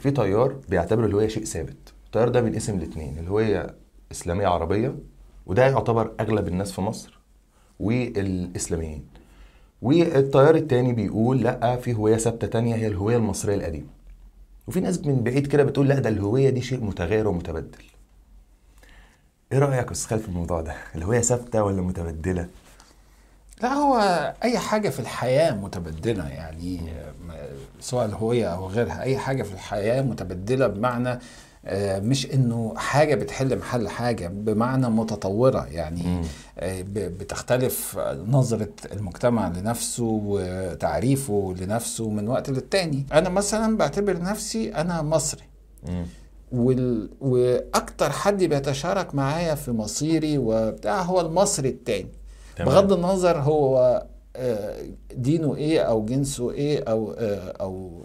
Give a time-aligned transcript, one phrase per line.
[0.00, 1.76] في تيار بيعتبر الهوية شيء ثابت.
[2.06, 3.74] التيار ده بينقسم لاثنين الهوية
[4.12, 4.94] إسلامية عربية
[5.46, 7.18] وده يعتبر أغلب الناس في مصر
[7.80, 9.04] والإسلاميين.
[9.82, 13.86] والتيار التاني بيقول لأ في هوية ثابتة تانية هي الهوية المصرية القديمة.
[14.68, 17.84] وفي ناس من بعيد كده بتقول لأ ده الهوية دي شيء متغير ومتبدل.
[19.52, 22.48] إيه رأيك يا أستاذ خالد في الموضوع ده؟ الهوية ثابتة ولا متبدلة؟
[23.62, 23.98] لا هو
[24.44, 26.80] أي حاجة في الحياة متبدلة يعني
[27.80, 31.18] سواء الهوية أو غيرها أي حاجة في الحياة متبدلة بمعنى
[31.64, 36.22] آه، مش إنه حاجة بتحل محل حاجة بمعنى متطورة يعني.
[36.58, 45.02] آه، بتختلف نظرة المجتمع لنفسه وتعريفه لنفسه من وقت للتاني أنا مثلا بعتبر نفسي أنا
[45.02, 45.42] مصري.
[46.52, 47.10] وال...
[47.20, 52.19] وأكتر حد بيتشارك معايا في مصيري وبتاع هو المصري التاني
[52.56, 52.68] تمام.
[52.68, 54.02] بغض النظر هو
[54.36, 58.02] آه، دينه إيه أو جنسه إيه أو آه، أو.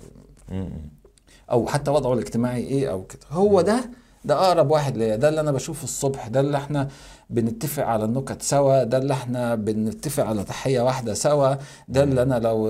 [1.51, 3.19] أو حتى وضعه الاجتماعي إيه أو كده.
[3.31, 3.89] هو ده
[4.25, 6.87] ده أقرب واحد ليا ده اللي أنا بشوفه الصبح ده اللي إحنا
[7.29, 11.55] بنتفق على النكت سوا ده اللي إحنا بنتفق على تحية واحدة سوا
[11.87, 12.67] ده اللي أنا لو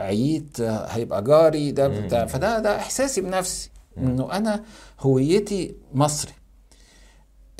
[0.00, 2.26] عييت هيبقى جاري ده بتاع.
[2.26, 4.62] فده ده إحساسي بنفسي إنه أنا
[5.00, 6.32] هويتي مصري.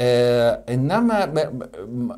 [0.01, 2.13] آه إنما ب ب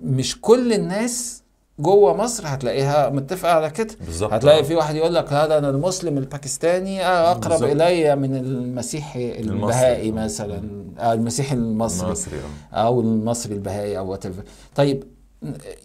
[0.00, 1.42] مش كل الناس
[1.78, 4.62] جوه مصر هتلاقيها متفقة على كده بالظبط هتلاقي آه.
[4.62, 7.70] في واحد يقول لك لا ده أنا المسلم الباكستاني أقرب بالظبط.
[7.70, 10.24] إلي من المسيحي البهائي المصري.
[10.24, 12.38] مثلا آه، المسيحي المصري مصري
[12.72, 14.24] آه أو المصري البهائي أو وات
[14.74, 15.04] طيب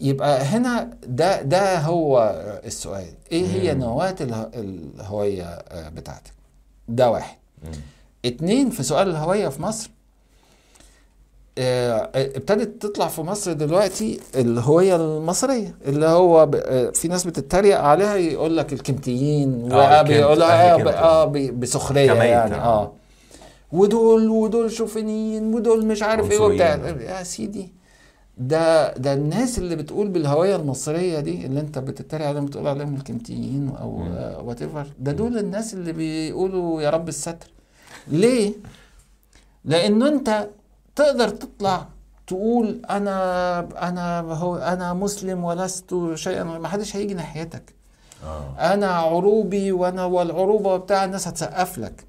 [0.02, 3.74] يبقى هنا ده ده هو السؤال إيه هي.
[3.74, 6.34] نواة اله- الهوية آه، بتاعتك
[6.88, 7.72] ده واحد مم.
[8.26, 10.01] اتنين في سؤال الهوية في مصر آه،
[12.16, 18.58] ابتدت تطلع في مصر دلوقتي الهوية المصرية اللي هو آه، في ناس بتتريق عليها يقول
[18.58, 20.90] لك الكمتيين آه، وبيقولها آه.
[20.90, 22.56] آه بسخرية يعني.
[22.56, 22.92] آه
[23.72, 26.76] ودول ودول شوفينيين ودول مش عارف إيه وبتاع.
[27.00, 27.70] يا سيدي
[28.38, 33.70] ده ده الناس اللي بتقول بالهوية المصرية دي اللي أنت بتتريق عليهم بتقول عليهم الكمتيين
[33.82, 34.04] أو
[34.48, 37.48] whatever ده دول الناس اللي بيقولوا يا رب الستر
[38.08, 38.54] ليه؟
[39.66, 40.48] لأنه أنت
[40.96, 41.88] تقدر تطلع
[42.28, 43.60] تقول أنا
[43.90, 47.74] أنا هو أنا مسلم ولست شيئا ما حدش هيجي ناحيتك.
[48.26, 48.74] آه.
[48.74, 52.06] أنا عروبي وأنا والعروبة بتاع الناس هتسقف لك.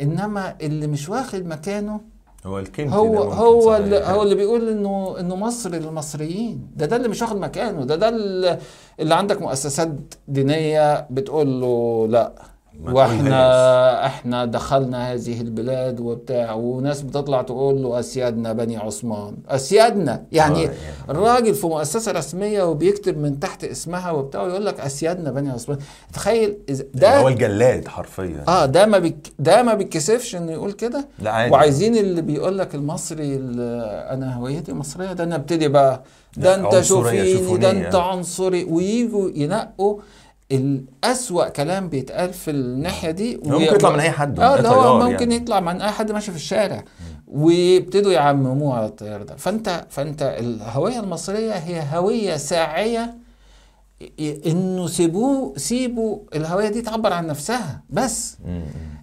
[0.00, 2.00] إنما اللي مش واخد مكانه
[2.46, 3.76] هو الكيمتي هو هو.
[3.76, 6.70] اللي هو اللي بيقول إنه إنه مصر للمصريين.
[6.76, 7.84] ده ده اللي مش واخد مكانه.
[7.84, 8.58] ده ده اللي,
[9.14, 9.88] عندك مؤسسات
[10.28, 12.32] دينية بتقول له لأ.
[12.84, 19.36] وإحنا إحنا دخلنا هذه البلاد وبتاع وناس بتطلع تقول له أسيادنا بني عثمان.
[19.48, 20.74] أسيادنا يعني آه، يعني.
[21.10, 25.78] الراجل في مؤسسة رسمية وبيكتب من تحت اسمها وبتاع ويقول لك أسيادنا بني عثمان.
[26.12, 28.44] تخيل إذا- ده هو الجلاد حرفيا.
[28.48, 31.08] آه ده ما بيك ده ما بيتكسفش إنه يقول كده.
[31.24, 33.60] وعايزين اللي بيقول لك المصري ال-
[34.10, 36.02] أنا هويتي مصرية ده نبتدي بقى.
[36.36, 37.70] ده أنت شوفيني ده.
[37.70, 38.64] أنت عنصري.
[38.64, 39.98] ويجوا ينقوا
[40.52, 45.32] الأسوأ كلام بيتقال في الناحية دي ممكن يطلع من أي حد آه اللي هو ممكن
[45.32, 45.36] يعني.
[45.36, 46.84] يطلع من أي حد ماشي في الشارع
[47.26, 53.14] ويبتدوا يعمموه على التيار ده فأنت فأنت الهوية المصرية هي هوية ساعية
[54.46, 58.36] إنه سيبوه سيبوا الهوية دي تعبر عن نفسها بس.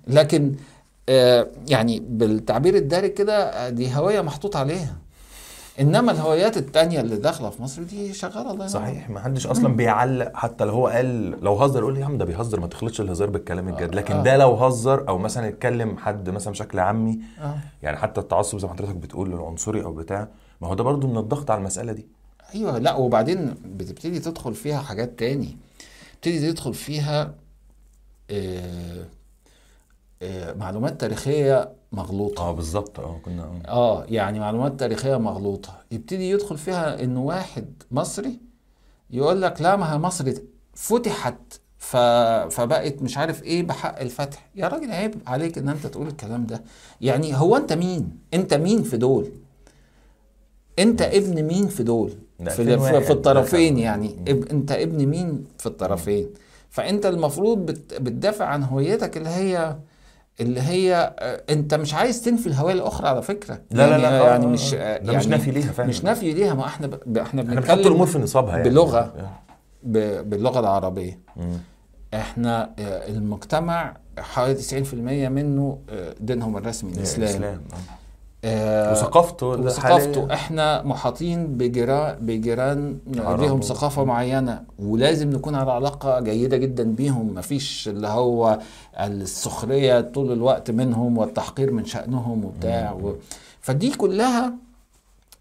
[0.07, 0.55] لكن
[1.09, 4.95] آه، يعني بالتعبير الدارج كده آه، دي هوية محطوط عليها
[5.79, 10.31] إنما الهويات التانية اللي داخلة في مصر دي شغالة الله صحيح ما حدش أصلا بيعلق
[10.35, 13.29] حتى لو هو قال لو هزر يقول لي يا عم ده بيهزر ما تخلطش الهزار
[13.29, 13.95] بالكلام الجد.
[13.95, 14.23] لكن آه.
[14.23, 17.57] ده لو هزر أو مثلا يتكلم حد مثلا بشكل عامي آه.
[17.83, 20.27] يعني حتى التعصب زي ما حضرتك بتقول العنصري أو بتاع
[20.61, 22.05] ما هو ده برضو من الضغط على المسألة دي.
[22.55, 25.57] أيوه لا وبعدين بتبتدي تدخل فيها حاجات تاني.
[26.21, 27.33] بتبتدي تدخل فيها آه
[28.31, 29.05] آه
[30.57, 32.41] معلومات تاريخية مغلوطة.
[32.43, 32.99] آه بالظبط.
[32.99, 33.61] آه كنا آه.
[33.67, 35.77] آه يعني معلومات تاريخية مغلوطة.
[35.91, 38.39] يبتدي يدخل فيها انه واحد مصري
[39.11, 40.33] يقول لك لا ما هي مصر
[40.73, 41.35] فتحت
[41.77, 41.97] ف...
[42.55, 44.49] فبقت مش عارف إيه بحق الفتح.
[44.55, 46.63] يا راجل عيب عليك إن أنت تقول الكلام ده.
[47.01, 49.31] يعني هو أنت مين؟ أنت مين في دول؟
[50.79, 54.15] أنت ابن مين في دول؟ في, 2001 في, في الطرفين كان- يعني.
[54.27, 54.45] اب...
[54.51, 56.29] أنت ابن مين في الطرفين؟
[56.69, 57.93] فأنت المفروض بت...
[57.93, 59.75] بتدافع عن هويتك اللي هي
[60.39, 64.21] اللي هي آه، انت مش عايز تنفي الهوية الأخرى على فكرة لا لا يعني لا
[64.21, 64.77] آه، يعني مش آه.
[64.77, 67.17] يعني مش نفي ليها فعلا مش نفي ليها ما إحنا ب...
[67.17, 68.99] إحنا بنتكلم الأمور في نصابها يعني بلغة.
[68.99, 69.29] آه.
[69.83, 69.97] ب...
[70.29, 71.57] باللغة العربية مم.
[72.13, 75.79] إحنا المجتمع حوالي 90% منه
[76.19, 77.61] دينهم الرسمي الإسلام الاسلام
[78.45, 78.91] آه.
[78.91, 80.33] وثقافته وثقافته.
[80.33, 82.97] إحنا محاطين بجيران بجيران.
[83.41, 88.59] ليهم ثقافة معينة ولازم نكون على علاقة جيدة جدا بيهم مفيش اللي هو
[88.99, 93.15] السخرية طول الوقت منهم والتحقير من شأنهم وبتاع و...
[93.61, 94.53] فدي كلها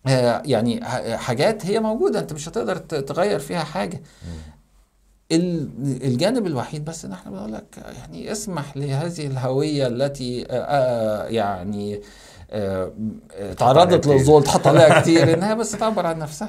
[0.07, 0.85] آه، يعني
[1.17, 4.00] حاجات هي موجودة أنت مش هتقدر تغير فيها حاجة
[5.33, 5.69] ال-
[6.05, 7.65] الجانب الوحيد بس إن إحنا بنقول لك
[7.99, 12.00] يعني اسمح لهذه الهوية التي آه، يعني
[13.58, 14.12] تعرضت عليها كتير.
[14.14, 16.49] للظلم تحط عليها كتير إنها بس تعبر عن نفسها